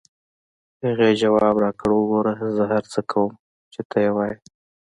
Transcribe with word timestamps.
هغې 0.83 1.09
ځواب 1.21 1.55
راکړ: 1.63 1.89
وګوره، 1.93 2.33
زه 2.55 2.63
هر 2.71 2.83
هغه 2.83 2.89
څه 2.93 3.01
کوم 3.11 3.31
چې 3.73 3.81
ته 3.89 3.97
یې 4.03 4.11
وایې. 4.15 4.35